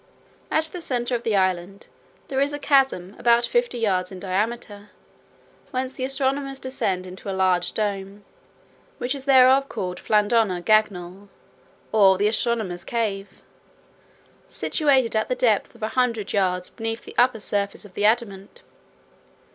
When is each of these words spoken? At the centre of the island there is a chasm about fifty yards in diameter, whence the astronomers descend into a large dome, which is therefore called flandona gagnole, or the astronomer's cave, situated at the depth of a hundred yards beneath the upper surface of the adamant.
At 0.49 0.63
the 0.63 0.81
centre 0.81 1.13
of 1.13 1.21
the 1.21 1.35
island 1.35 1.85
there 2.27 2.39
is 2.39 2.53
a 2.53 2.57
chasm 2.57 3.15
about 3.19 3.45
fifty 3.45 3.77
yards 3.77 4.11
in 4.11 4.19
diameter, 4.19 4.89
whence 5.69 5.93
the 5.93 6.05
astronomers 6.05 6.59
descend 6.59 7.05
into 7.05 7.29
a 7.29 7.37
large 7.37 7.75
dome, 7.75 8.25
which 8.97 9.13
is 9.13 9.25
therefore 9.25 9.61
called 9.67 9.99
flandona 9.99 10.59
gagnole, 10.59 11.29
or 11.91 12.17
the 12.17 12.27
astronomer's 12.27 12.83
cave, 12.83 13.43
situated 14.47 15.15
at 15.15 15.29
the 15.29 15.35
depth 15.35 15.75
of 15.75 15.83
a 15.83 15.89
hundred 15.89 16.33
yards 16.33 16.67
beneath 16.69 17.03
the 17.03 17.13
upper 17.19 17.39
surface 17.39 17.85
of 17.85 17.93
the 17.93 18.03
adamant. 18.05 18.63